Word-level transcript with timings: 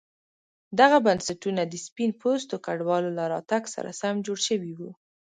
دغه 0.79 0.97
بنسټونه 1.05 1.61
د 1.67 1.73
سپین 1.85 2.11
پوستو 2.21 2.55
کډوالو 2.65 3.09
له 3.17 3.23
راتګ 3.33 3.63
سره 3.75 3.89
سم 4.01 4.15
جوړ 4.25 4.37
شوي 4.47 4.71
وو. 4.77 4.91